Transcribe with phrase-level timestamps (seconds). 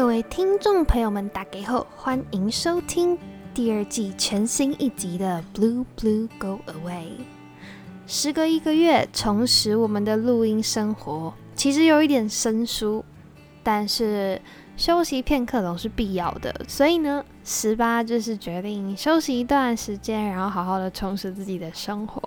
[0.00, 3.18] 各位听众朋友们，打给后，欢迎收听
[3.52, 7.04] 第二季全新一集的《Blue Blue Go Away》。
[8.06, 13.04] 时隔一个月，重拾我们的录音生活，其实有一点生疏，
[13.62, 14.40] 但是
[14.74, 16.64] 休息片刻总是必要的。
[16.66, 22.22] 所以呢，十八就是决定休息一段时间，然后好好的充实自己的生活，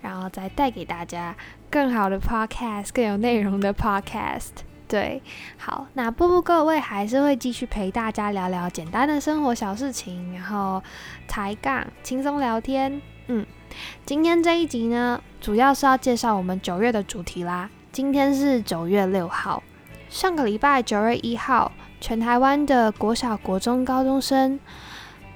[0.00, 1.36] 然后再带给大家
[1.68, 4.67] 更好的 Podcast，更有内容的 Podcast。
[4.88, 5.22] 对，
[5.58, 10.82] 好，那步步各位还是会继续陪大家聊聊简单的生活小事情，然后
[11.28, 13.00] 抬杠、轻松聊天。
[13.26, 13.44] 嗯，
[14.06, 17.68] 今天这一集呢，主要是要介绍我们九月的主题啦。
[17.92, 19.62] 今天是九月六号，
[20.08, 21.70] 上个礼拜九月一号，
[22.00, 24.58] 全台湾的国小、国中、高中生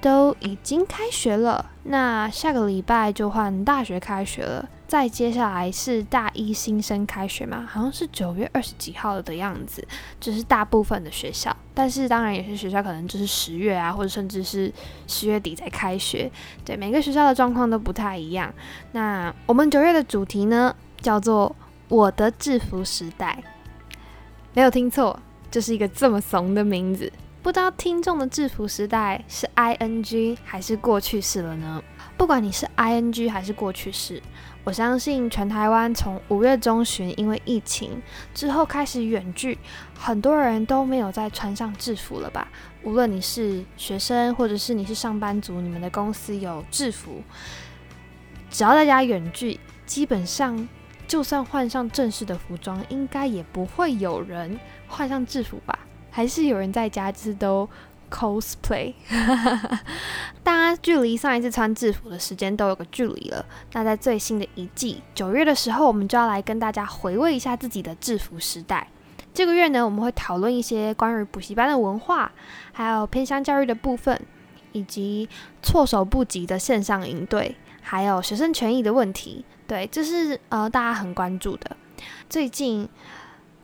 [0.01, 1.69] 都已经开学了。
[1.83, 4.67] 那下个礼拜就换大学开学了。
[4.85, 9.83] 再接下来是大一新生开学嘛，好像是九月二十几号的样子，
[10.19, 14.71] 就是大部分的学校，但是当然有些学校可能就是十月啊，或者甚至是
[15.07, 16.31] 十月底才开学，
[16.63, 18.53] 对，每个学校的状况都不太一样。
[18.91, 21.55] 那我们九月的主题呢，叫做
[21.87, 23.43] 我的制服时代，
[24.53, 27.11] 没有听错，就是一个这么怂的名字。
[27.41, 31.83] 不知道听众的制服时代是 I N G 还是过去式了呢？
[32.15, 34.21] 不管你是 I N G 还是过去式。
[34.65, 38.01] 我相信全台湾从五月中旬因为疫情
[38.33, 39.57] 之后开始远距，
[39.97, 42.47] 很多人都没有再穿上制服了吧？
[42.81, 47.21] 无论你是学生或者是你是上班族，你们的公司有制服，
[48.49, 50.67] 只要大家远距，基本上
[51.07, 55.77] 就算换上正式的服装，应该也不会有人换上制服吧？
[56.09, 57.69] 还是有人在家就是都。
[58.13, 58.93] Cosplay，
[60.43, 63.43] 大家距离上一次穿制服的时间都有个距离了。
[63.71, 68.87] 那在最新的一季九月的时候，我们就要来跟大家回味一下自己的制服时代。
[69.33, 72.31] 这个月呢，我们会讨论一些关于补习班的文化，
[72.71, 74.21] 还有偏乡教育的部分，
[74.73, 75.27] 以及
[75.63, 79.43] 措手不及的线上营队，还有学生权益的问题。
[79.65, 81.75] 对，这是呃大家很关注的。
[82.29, 82.87] 最近。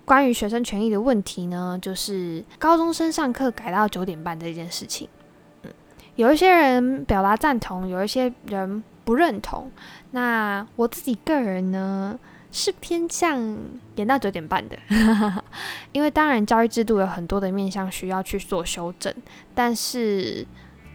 [0.09, 5.07] 关于学生权益的问题呢，就是高中生上课改到九点半这件事情。
[5.61, 5.71] 嗯，
[6.15, 9.69] 有一些人表达赞同，有一些人不认同。
[10.09, 12.19] 那我自己个人呢，
[12.51, 13.55] 是偏向
[13.97, 14.75] 延到九点半的，
[15.93, 19.13] 因为当然教育制度有很多的面向需要去做修正。
[19.53, 20.43] 但是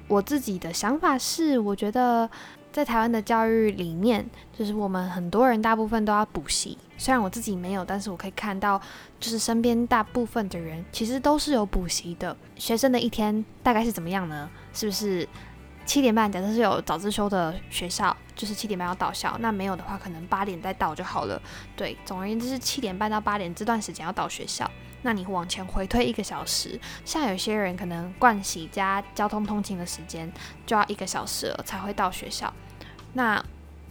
[0.08, 2.28] 我自己的想法是，我觉得。
[2.74, 6.76] 在台湾的教育里面，就是我们很多人大部分都要补习。
[6.98, 8.80] 虽然我自己没有，但是我可以看到，
[9.20, 12.36] 就是身边大部分的人其实都是有补习的。
[12.56, 14.50] 学生的一天大概是怎么样呢？
[14.72, 15.28] 是不是
[15.86, 16.30] 七点半？
[16.30, 19.36] 假设是有早自修的学校，就是七点半要到校。
[19.38, 21.40] 那没有的话，可能八点再到就好了。
[21.76, 24.68] 对，总而言之是七点半到八点这段时间要到学校。
[25.06, 30.32] 那你往前回推一个小时，像有些人可能盥洗加交通通勤的时间
[30.64, 32.50] 就要一个小时了才会到学校。
[33.12, 33.44] 那，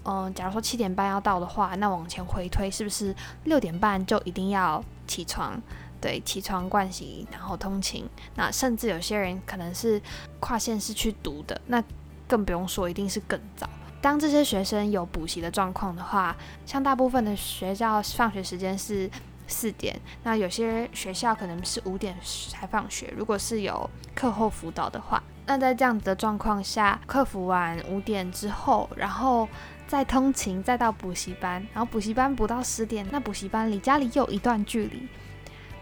[0.05, 5.61] 嗯，假如说七点半要到的话，那往前回推是不是六点半就一定要起床？
[6.01, 8.09] 对，起床盥洗，然后通勤。
[8.35, 10.01] 那甚至有些人可能是
[10.39, 11.81] 跨县市去读的，那
[12.27, 13.69] 更不用说，一定是更早。
[14.01, 16.35] 当这些学生有补习的状况的话，
[16.65, 19.07] 像大部分的学校放学时间是。
[19.47, 22.15] 四点，那有些学校可能是五点
[22.49, 23.13] 才放学。
[23.15, 29.47] 如果是有课后辅导的话，那在这样子的状况下，克服完五点之后，然后
[29.87, 35.07] 再通勤，再到补习班，然后补习班补到十点，那补习班离家里又一段距离，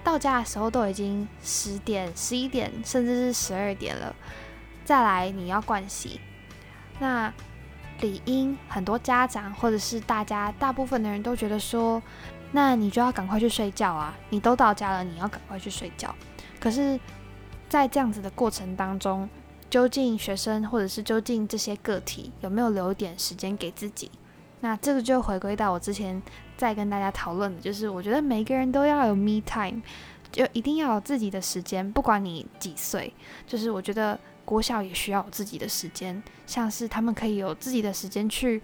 [0.04, 4.16] 到家的时候都已经十点、十一点，甚至是十二点了。
[4.84, 6.20] 再来你要盥洗，
[7.00, 7.32] 那
[8.00, 12.02] 理应很多家长或者是大家大部分的人都觉得说。
[12.54, 14.14] 那你就要赶快去睡觉啊！
[14.30, 16.14] 你都到家了，你要赶快去睡觉。
[16.60, 17.00] 可是，
[17.70, 19.30] 在这样子的过程当中，
[19.70, 24.12] 究竟学生或者是究竟这些个体有没有留一点时间给自己？
[24.60, 26.22] 那这个就回归到我之前
[26.58, 29.82] 在跟大家讨论的，就是我觉得每个人都要有 me time，
[30.30, 33.14] 就一定要有自己的时间，不管你几岁。
[33.48, 38.62] 就是我觉得国小也需要有自己的时间，像是他们可以有自己的时间去，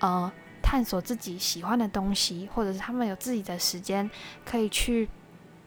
[0.00, 0.30] 呃。
[0.62, 4.08] 探索自己喜欢的东西，或者是他们有自己的时间
[4.44, 5.08] 可以去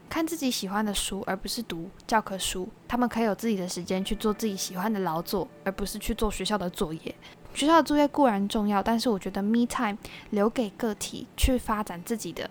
[0.09, 2.69] 看自己喜欢的书，而不是读教科书。
[2.87, 7.15] 他们可以有自己的时间去做自己喜欢的劳作，而不是去做学校的作业。
[7.53, 9.97] 学校的作业固然重要，但是我觉得 me time
[10.31, 12.49] 留给个体去发展自己的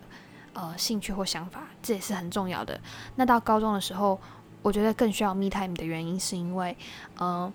[0.53, 2.81] 呃兴趣或想法，这也是很重要的。
[3.17, 4.21] 那到高中的时候，
[4.63, 6.77] 我觉得更需要 me time 的原因，是因为
[7.17, 7.53] 呃。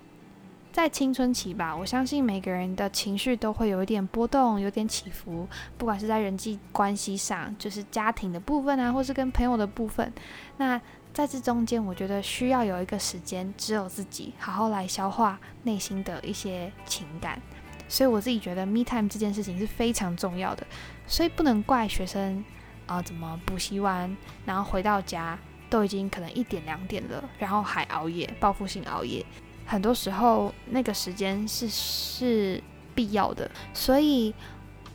[0.78, 5.44] 在青春期吧，我相信每个人的情绪都会有一点波动，有点起伏，
[5.76, 10.12] 不管是在人际关系上，就是家庭的部分啊，或是跟朋友的部分。
[10.56, 10.80] 那
[11.12, 17.42] 在这中间，我觉得需要有一个时间，只有自己好好来消化内心的一些情感。
[17.88, 20.64] 所以我自己觉得，me time 这件事情是非常重要的。
[21.08, 22.44] 所以不能怪学生
[22.86, 24.16] 啊，怎么补习完，
[24.46, 25.36] 然后回到家
[25.68, 29.26] 都已经可能一点两点了，然后还熬夜，报复性熬夜。
[29.70, 32.62] 很多时候那个时间是是
[32.94, 34.34] 必要的，所以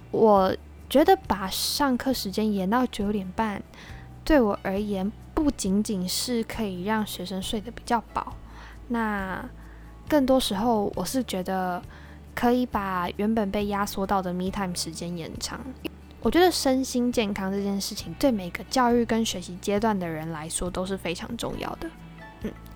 [0.10, 0.54] 我
[0.90, 3.62] 觉得把上课时间延到九点半，
[4.26, 8.36] 对我而言不仅仅是可以让学生睡得比较饱，
[8.88, 9.48] 那
[10.10, 11.80] 更多时候我是觉得
[12.34, 15.60] 可以把原本被压缩到的 me time 时间延长。
[16.20, 21.88] 我觉得身心健康这件事情对每个教育跟学习阶段的人来说都是非常重要的。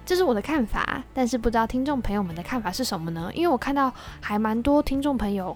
[0.07, 3.29] 这是我的看法，但是不知道听众朋友们的看法是什么呢？
[3.33, 5.55] 因为我看到还蛮多听众朋友，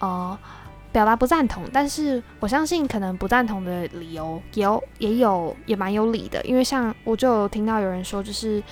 [0.00, 0.38] 呃，
[0.90, 8.62] 表达不赞同，但是我相信可能不赞同的理由也有也有也蛮有理的，因为像我就有听到有人说，就是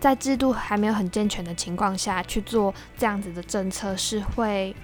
[0.00, 4.74] 在制度还没有很健全的情况下去做这样子的政策是会，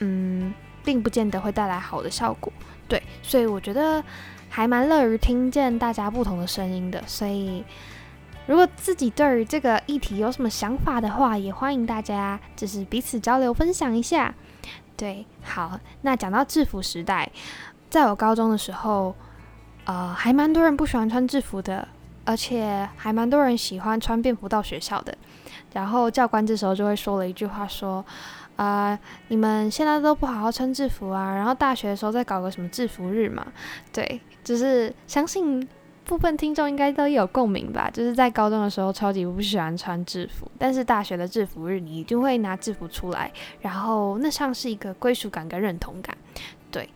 [0.00, 0.52] 嗯，
[0.84, 2.52] 并不见得会带来好的效果。
[2.86, 4.04] 对，所以我觉得
[4.50, 7.64] 还蛮乐于听见大家不同的声音的，所以。
[8.46, 14.34] 如果自己对于这个议题有什么想法的话，也欢迎大家就是彼此交流分享一下。
[14.96, 17.30] 对，好，那讲到制服时代，
[17.88, 19.14] 在我高中的时候，
[19.84, 21.88] 呃，还蛮多人不喜欢穿制服的，
[22.24, 25.16] 而且还蛮多人喜欢穿便服到学校的。
[25.72, 28.04] 然后教官这时候就会说了一句话，说
[28.56, 28.96] ：“啊，
[29.28, 33.44] 你们现在都不好好穿制服啊，然后大学的时候再搞个什么制服日嘛？”
[33.90, 35.66] 对，就是相信。
[36.04, 46.16] 部分听众应该都有共鸣吧，就是在高中的时候超级不喜欢穿制服，但是大学的制服日你一定会拿制服出来，然后那像是一个归属感跟认同感。
[46.70, 46.88] 对，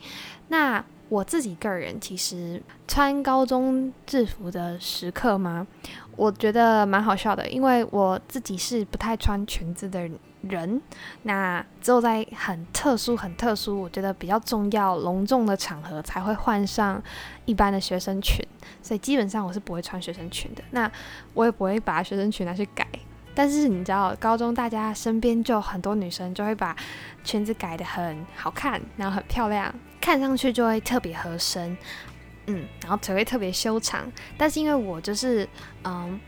[0.49, 5.67] 那我自己个人其实穿高中制服的时刻吗？
[6.15, 10.81] 我觉得蛮好笑的，因为我自己是不太穿裙子的人人，
[11.23, 17.03] 那只有在很特殊、很特殊，我觉得比较重要、隆重的场合才会换上
[17.45, 18.45] 一般的学生裙，
[18.83, 20.63] 所以基本上我是不会穿学生裙的。
[20.71, 20.91] 那
[21.35, 22.87] 我也不会把学生裙拿去改，
[23.35, 26.77] 但是你知道，高中大家身边就很多女生就会把
[27.25, 31.77] 裙子改的很好看，然后很漂亮，看上去就会特别合身。
[32.51, 35.47] 嗯，然后腿会特别修长，但是因为我就是
[35.85, 36.19] 嗯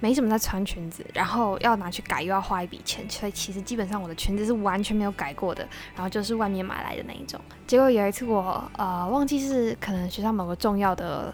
[0.00, 7.40] 没怎么在穿裙子，然后要拿去改又要花一笔钱，所以其实基本上我的裙子是完全没有改过的，然后就是外面买来的那一种。
[7.66, 11.32] 结果有一次我呃忘记是可能学校某个重要的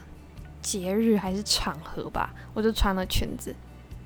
[0.60, 3.54] 节日还是场合吧，我就穿了裙子。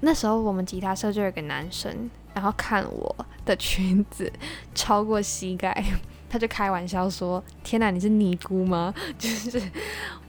[0.00, 4.32] 那时候我们吉他社就有个男生，然后看我的裙子
[4.74, 5.84] 超过膝盖。
[6.30, 9.60] 他就开玩笑说：“天哪，你是尼姑吗？” 就是，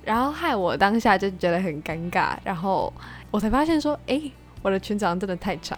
[0.04, 2.36] 然后害我当下就觉得很尴尬。
[2.44, 2.92] 然后
[3.31, 4.22] 我才发现说：“哎，
[4.62, 5.78] 我的裙子真的太长，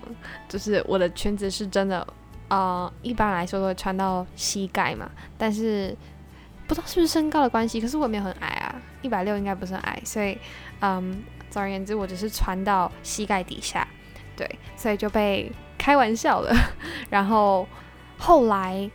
[0.49, 2.05] 就是我的裙子是真的，
[2.49, 5.09] 呃，一般来说都会穿到膝盖嘛。
[5.37, 5.95] 但是
[6.67, 10.01] 不知道是不是身高的关系，可是我没有很矮啊，一百六应该不是很矮。
[10.03, 10.37] 所以，
[10.81, 13.87] 嗯，总而言之，我只是穿到膝盖底下，
[14.35, 16.53] 对，所以就被开玩笑了。
[17.09, 17.67] 然后
[18.17, 18.89] 后来。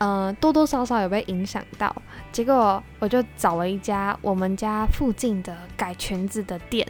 [0.00, 1.92] 嗯，多多少少有被影响到，
[2.30, 6.86] 结果我就找了一家我们家附近的改裙子的店。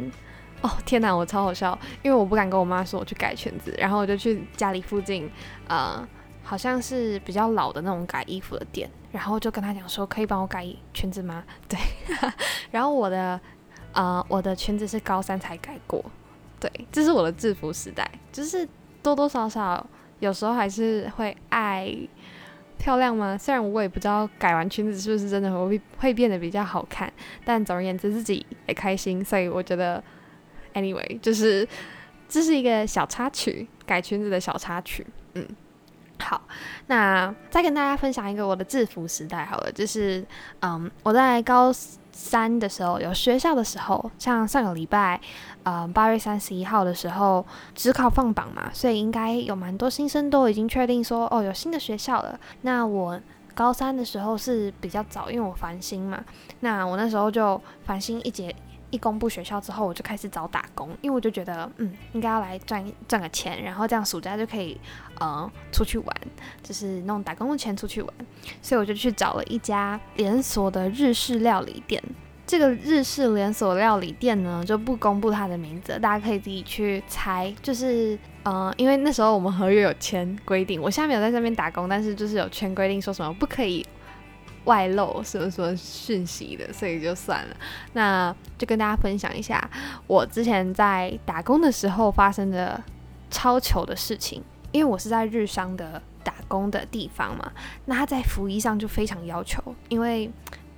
[0.60, 5.30] 哦，天哪，我超好笑，因为我不敢跟我妈说我去改裙子，然后我就去家里附近，
[5.68, 6.06] 呃，
[6.42, 11.44] 好像是比较老的那种改衣服的店，然后就跟他讲说，可以帮我改裙子吗？
[11.68, 11.78] 对，
[12.72, 13.40] 然后我的，
[13.92, 16.04] 呃，我的裙子是高三才改过，
[16.58, 18.68] 对，这是我的制服时代，就是
[19.02, 19.86] 多多少少
[20.18, 21.94] 有时候还是会爱。
[22.80, 23.36] 漂亮吗？
[23.36, 27.12] 虽然我也不知道改完裙子是不是真的会会变得比较好看，
[27.44, 30.00] 但总而言之自己也开心，所以我觉得
[30.74, 31.66] ，anyway，就是
[32.28, 35.06] 这是一个小插曲，改裙子的小插曲。
[35.34, 35.46] 嗯，
[36.18, 36.40] 好，
[36.86, 40.24] 那再跟大家分享一个我的制服时代好了，就是
[40.60, 41.72] 嗯，我在高。
[42.10, 45.20] 三的时候有学校的时候，像上个礼拜，
[45.62, 47.46] 呃，八月三十一号的时候，
[47.76, 52.36] 只考放榜嘛，所以应该有蛮多新生都已经确定说，哦，有新的学校了。
[52.62, 53.20] 那我
[53.54, 56.24] 高三的时候是比较早，因为我繁星嘛，
[56.58, 58.52] 那我那时候就繁星一节。
[58.90, 64.78] 一公布学校之后，我就开始找打工，因为我就觉得，嗯，应该要来赚赚个钱，然后这样暑假就可以，
[65.20, 66.16] 呃，出去玩，
[66.62, 68.14] 就是那种打工的钱出去玩。
[68.62, 72.02] 所以我就去找了一家连锁的日式料理店。
[72.46, 77.54] 这个日式连锁料理店呢，就不公布它的名字，大家可以自己去猜。
[77.60, 83.86] 就是，嗯，因为那时候我们合约有签规定，我现在没有在这边打工，但是就是有签规定，说什么不可以
[84.68, 87.56] 外露什么什么讯息的，所以就算了。
[87.94, 89.58] 那就跟大家分享一下
[90.06, 92.80] 我之前在打工的时候发生的
[93.30, 97.50] 超糗的事情，因为我是在日商的打工的地方嘛，
[97.86, 100.30] 那他在服役上就非常要求，因为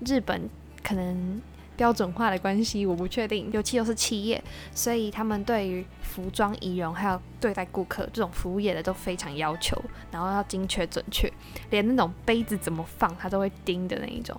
[0.06, 0.48] 日本
[0.82, 1.42] 可能。
[1.80, 3.50] 标准化的关系，我不确定。
[3.54, 4.44] 尤其又是企业，
[4.74, 11.32] 所以他们对于服装仪容还有对待顾客这种服务业的都非常要求，然后要精确准确，
[11.70, 14.38] 连那种杯子怎么放他都会盯的那一种。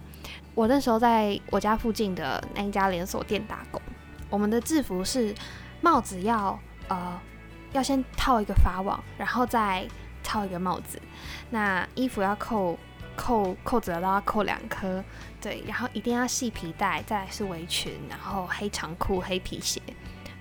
[0.54, 3.82] 我那时候在我家附近的那一家连锁店打工，
[4.30, 5.34] 我们的制服是
[5.82, 7.20] 帽子要呃
[7.74, 9.88] 要先套一个发网，然后再
[10.22, 11.02] 套一个帽子，
[11.50, 12.78] 那衣服要扣。
[13.16, 15.04] 扣扣子都要扣两颗，
[15.40, 19.82] 对，然后一定要系皮带，再来是围裙，然后黑长裤、黑皮鞋，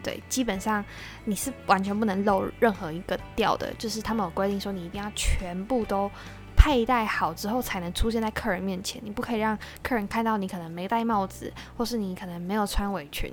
[0.02, 0.84] 对，基本上
[1.24, 6.10] 你是完全不能漏任何一个掉的，就是他们有规定说你一定要全部都
[6.56, 13.32] 佩戴好之后才能出现在客人面前，你不可以让客人看到你可能没戴帽子，或是你可能没有穿围裙，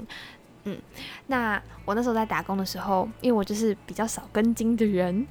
[0.63, 0.77] 嗯，
[1.27, 5.27] 那我那时候在打工的时候，因为我就是比较少根筋的人，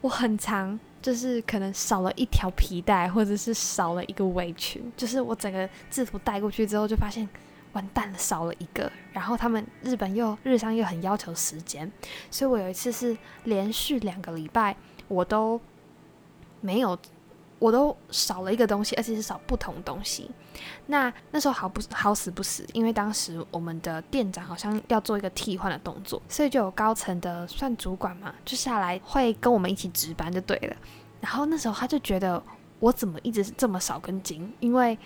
[0.00, 0.78] 我很长。
[1.00, 7.28] 就是可能少了一条皮带，或者是少了一个围裙，就是我整个制服带过去之后，就发现
[7.72, 8.90] 完蛋了，少了一个。
[9.12, 11.90] 然后他们日本又日商又很要求时间，
[12.30, 14.76] 所以我有一次是连续两个礼拜
[15.08, 15.60] 我都
[16.60, 16.98] 没有。
[17.60, 20.28] 我都少了一个东西，而且是少不同东西。
[20.86, 30.76] 那那时候好不好死不死，因为当时我们的店长好像要做一个替换的动作，所以就有高层的算主管嘛，就下来会跟我们一起值班就对了。
[31.20, 32.42] 然后那时候他就觉得
[32.80, 34.98] 我怎么一直是这么少根筋，因为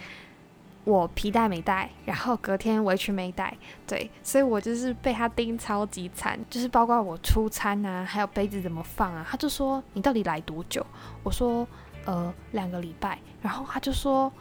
[0.85, 3.57] 我皮带没带，然后隔天围裙没带，
[3.87, 10.87] 对，所以我就是被他盯超级惨，就是包括我出餐啊，还有杯子怎么放啊，他就说你到底来多久？
[11.25, 11.67] 我说。
[12.05, 14.33] 呃，两个礼拜，然后他就说，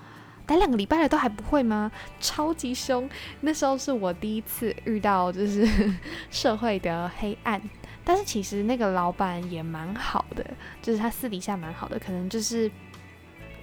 [0.48, 1.92] 来两个礼拜了都还不会吗？
[2.20, 3.10] 超级凶。
[3.42, 5.68] 那时候是我第一次遇到，就是
[6.30, 7.62] 社会的黑暗。
[8.04, 10.46] 但是其实那个老板也蛮好的，
[10.82, 12.70] 就是他私底下蛮好的，可能就是。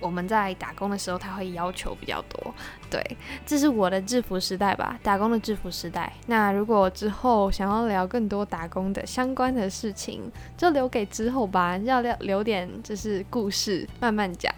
[0.01, 2.55] 我们在打工的时候，他会要求比较多。
[2.91, 3.17] 对，
[3.47, 6.13] 这是我的制服时代吧，打工的制服时代。
[6.27, 14.53] 那如果之后想要聊更多打工的相关的事情，就留给之后吧，要留留点就是故事慢慢讲。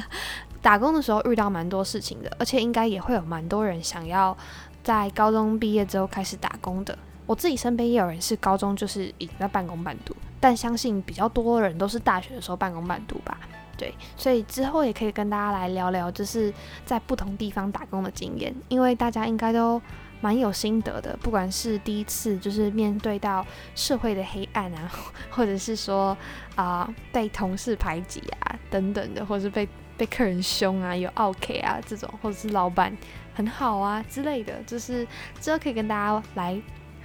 [0.62, 4.36] 打工的时候遇到蛮多事情的，而且应该也会有蛮多人想要
[4.82, 6.96] 在高中毕业之后开始打工的。
[7.26, 13.38] 我自己身边也有人是高中就是已经在半工半读，但相信比较多人都是大学的时候半工半读吧。
[13.76, 16.52] 对，所以之后也可以跟大家来聊聊，就是
[16.84, 19.80] 在不同地方打工的经验，因为大家应该都
[20.20, 21.16] 蛮有心得的。
[21.20, 24.90] 不管是第一次就是面对到社会的黑暗啊，
[25.30, 26.16] 或者是说
[26.54, 32.96] 啊被同事排挤啊等等的，或者是被被客人凶啊，有 OK 啊这种，或者是老板
[33.34, 35.06] 很好啊之类的，就是
[35.40, 36.58] 之后可以跟大家来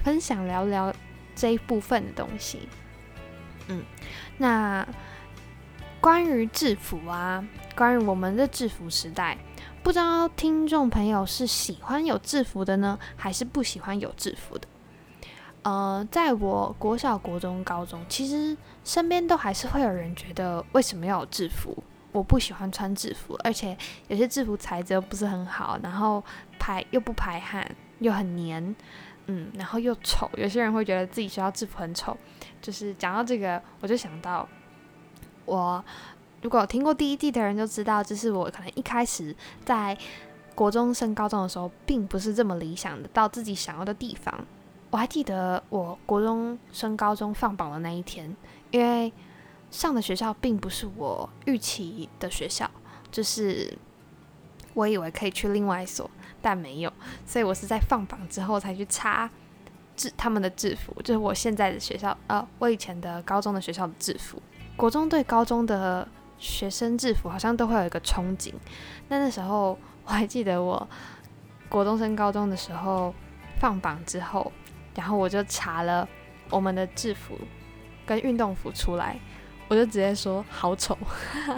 [0.04, 0.94] 分享聊聊
[1.36, 2.70] 这一部分的东西。
[3.68, 3.84] 嗯，
[4.38, 4.88] 那。
[6.02, 9.38] 关于制服啊，关于我们的制服时代，
[9.84, 14.68] 不知道听众朋友是喜欢有制服的呢，还是不喜欢有制服的？
[15.62, 21.84] 呃，在我国小、国中、高中，其实身边都还是会有人觉得为什么要有制服？
[22.12, 23.78] 我不喜欢穿制服，而且
[24.08, 26.24] 有些制服材质又不是很好，然后
[26.58, 27.64] 排又不排汗，
[28.00, 28.76] 又很黏，
[29.28, 30.28] 嗯，然后又丑。
[30.36, 32.18] 有些人会觉得自己学校制服很丑。
[32.60, 34.50] 就是讲到这个，我就想到。
[35.52, 35.84] 我
[36.42, 39.98] 如果听过第一季的人就知道，就是我可能一开始在
[40.56, 44.34] 国中升高中的时候，并不是这么理想的到自己想要的地方。
[44.92, 48.34] 我还记得我国中升高中放榜的那一天，
[48.72, 49.12] 因为
[49.70, 52.70] 上的学校并不是我预期的学校，
[53.12, 53.78] 就是
[54.74, 56.10] 我以为可以去另外一所，
[56.42, 56.92] 但没有，
[57.26, 59.30] 所以我是在放榜之后才去查
[59.98, 64.42] 制他们的制服，就是我现在的学校，呃，我以前的高中的学校的制服。
[64.82, 66.08] 国中对高中的
[66.40, 68.52] 学生制服好像都会有一个憧憬。
[69.10, 70.90] 那那时候我还记得，我
[71.70, 73.14] 国中升高中的时候
[73.60, 74.52] 放榜之后，
[74.96, 76.10] 然后我就查了
[76.50, 77.38] 我们的制服
[78.08, 79.20] 跟运动服出来，
[79.68, 80.98] 我就直接说好丑。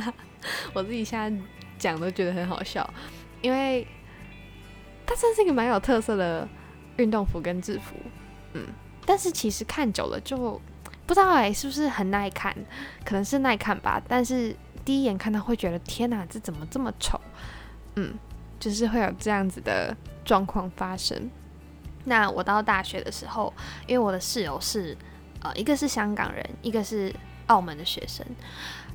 [0.75, 1.43] 我自己现在
[1.79, 2.85] 讲都觉得很好笑，
[3.41, 3.87] 因为
[5.05, 6.45] 它算是一个蛮有特色的
[6.97, 7.95] 运动服跟制服，
[8.51, 8.65] 嗯，
[9.05, 10.59] 但是其实看久了就。
[11.05, 12.55] 不知道哎，是不是很耐看？
[13.03, 14.01] 可能是耐看吧。
[14.07, 14.55] 但是
[14.85, 17.19] 第一眼看到会觉得天哪，这怎么这么丑？
[17.95, 18.13] 嗯，
[18.59, 21.29] 就是会有这样子的状况发生。
[22.05, 23.53] 那我到大学的时候，
[23.87, 24.97] 因为我的室友是
[25.41, 27.13] 呃一个是香港人，一个是
[27.47, 28.25] 澳门的学生，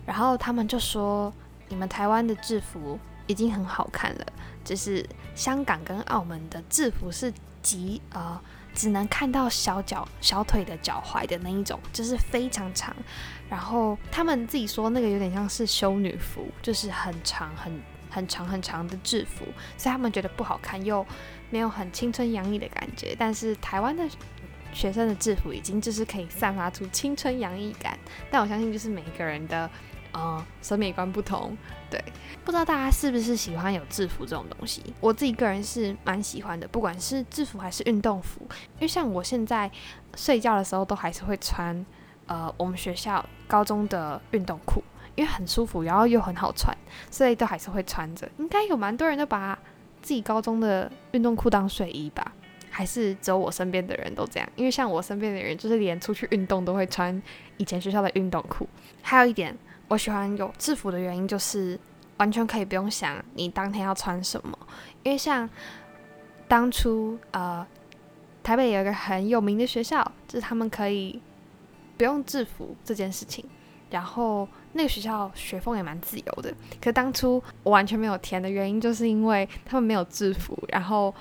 [0.05, 1.33] 然后他们就说
[1.69, 4.27] 你们台湾的制服已经很好看了，
[4.65, 8.41] 只是香港跟澳门的制服是及呃
[8.75, 12.95] 只能看到小脚小腿的脚踝的那一种，就是非常长。
[13.49, 19.45] 然后他们自己说那个有点像是修女服，就是很长很很长很长的制服，
[19.77, 21.05] 所以他们觉得不好看又。
[21.51, 24.07] 没有很青春洋溢的感觉，但是台湾的
[24.75, 27.99] 学生的制服已经就是可以散发出青春洋溢感。
[28.31, 29.71] 但我相信就是每个人的
[30.13, 31.57] 呃审美观不同，
[31.91, 32.03] 对，
[32.45, 34.83] 不知道大家是不是喜欢有制服这种东西？
[35.01, 38.41] 我自己个人是蛮喜欢的，不管是制服还是运动服，
[38.77, 39.71] 因为像我现在
[40.17, 41.85] 睡觉的时候都还是会穿
[42.27, 44.83] 呃我们学校高中的运动裤，
[45.15, 46.77] 因为很舒服，然后又很好穿，
[47.11, 48.29] 所以都还是会穿着。
[48.39, 49.59] 应该有蛮多人都把。
[50.01, 52.33] 自己高中的运动裤当睡衣吧，
[52.71, 54.49] 还是只有我身边的人都这样？
[54.55, 57.21] 因为像我身边的人，就是连出去运动都会穿
[57.57, 58.67] 以前学校的运动裤。
[59.03, 59.55] 还有一点，
[59.89, 61.79] 我喜欢有制服的原因就是
[62.19, 64.57] 完全可以不用想你当天要穿什么。
[65.03, 65.49] 因为像
[66.47, 67.67] 当初呃，
[68.43, 71.21] 台北有一个很有名的学校，就是他们可以
[71.97, 73.45] 不用制服这件事情。
[73.91, 80.55] 然后那个学校学风也蛮自由的，可当初我完全没有填的原因，就是因为他们没有制服。
[80.69, 81.15] 然后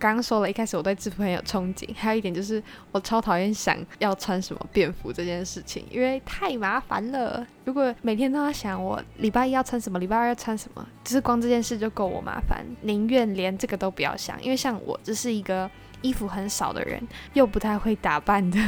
[0.00, 7.46] 刚刚说了一开始我对制服很有憧憬，还有一点就是我超讨厌想要穿什么便服这件事情，因为太麻烦了。
[7.64, 14.42] 如果每天都要想我礼拜一要穿什么，礼拜二要穿什么，就是光这件事就够我麻烦，宁愿连这个都不要想。
[14.42, 15.70] 因为像我这是一个。
[16.02, 16.98] 衣服很少的人，
[17.34, 18.58] 又不太会打扮的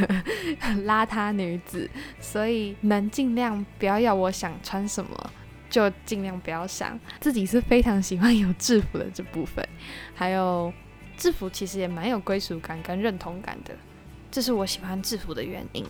[0.85, 1.89] 邋遢女子，
[2.21, 5.31] 所以能尽量不要要我想穿什么，
[5.71, 7.01] 就尽量不要想。
[7.21, 9.67] 自己是非常喜欢有制服的这部分，
[10.15, 10.71] 还有
[11.17, 13.75] 制服其实也蛮有归属感跟认同感的，
[14.31, 15.85] 这是我喜欢制服的原因。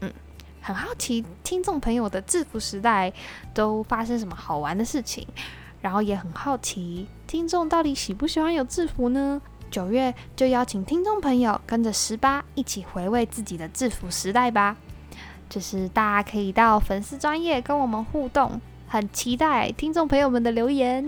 [0.00, 0.12] 嗯，
[0.60, 3.12] 很好奇听众朋友的制服时代
[3.54, 5.26] 都发生什么好玩的事情，
[5.80, 9.40] 然后也很好奇听众到底喜不喜欢有制服呢？
[9.70, 14.76] 九月就邀请听众朋友跟着十八一起回味自己的制服时代吧，
[15.48, 18.60] 就是大家可以到粉丝专业跟我们互动，
[18.92, 21.02] 很期待听众朋友们的留言。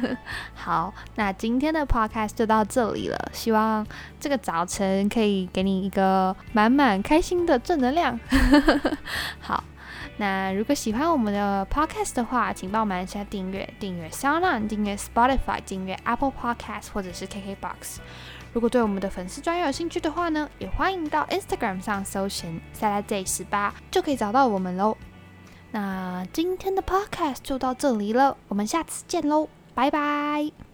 [0.56, 3.86] 好，那今天的 podcast 就到这里了，希望
[4.18, 8.18] 这个早晨可以给你一个满满开心的正能量。
[9.40, 9.62] 好。
[10.16, 17.98] 那如果喜欢我们的 podcast 的话，请帮我们按下订阅，订阅 SoundOn，订阅 Spotify，订阅 Apple Podcast 或者是 KKBox。
[18.54, 24.96] 如果对我们的粉丝专业有兴趣的话呢，也欢迎到 Instagram 上搜寻 “SalaJ 十八”就可以找到我们喽。
[25.70, 30.67] 那今天的 podcast 就到这里了，我们下次见喽，拜拜。